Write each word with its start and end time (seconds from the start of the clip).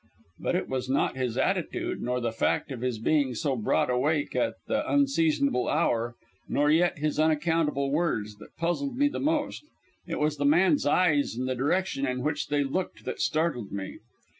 But 0.39 0.55
it 0.55 0.67
was 0.67 0.89
not 0.89 1.15
his 1.15 1.37
attitude, 1.37 2.01
nor 2.01 2.19
the 2.19 2.31
fact 2.31 2.71
of 2.71 2.81
his 2.81 2.97
being 2.97 3.35
so 3.35 3.55
broad 3.55 3.87
awake 3.91 4.35
at 4.35 4.55
the 4.65 4.81
unseasonable 4.91 5.67
hour, 5.69 6.15
nor 6.49 6.71
yet 6.71 6.97
his 6.97 7.19
unaccountable 7.19 7.91
words, 7.91 8.37
that 8.37 8.57
puzzled 8.57 8.97
me 8.97 9.09
the 9.09 9.19
most. 9.19 9.63
It 10.07 10.19
was 10.19 10.37
the 10.37 10.43
man's 10.45 10.87
eyes 10.87 11.35
and 11.35 11.47
the 11.47 11.53
direction 11.53 12.07
in 12.07 12.23
which 12.23 12.47
they 12.47 12.63
looked 12.63 13.05
that 13.05 13.21
startled 13.21 13.71
me. 13.71 13.99